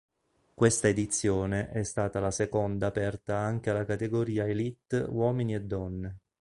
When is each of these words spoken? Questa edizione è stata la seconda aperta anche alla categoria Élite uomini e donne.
Questa 0.55 0.87
edizione 0.87 1.69
è 1.69 1.83
stata 1.83 2.19
la 2.19 2.31
seconda 2.31 2.87
aperta 2.87 3.37
anche 3.37 3.69
alla 3.69 3.85
categoria 3.85 4.47
Élite 4.47 4.97
uomini 5.07 5.53
e 5.53 5.61
donne. 5.61 6.19